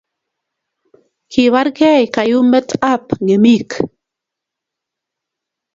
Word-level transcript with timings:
kibargei 1.31 2.03
kayumetab 2.15 3.03
ng'emik. 3.25 3.69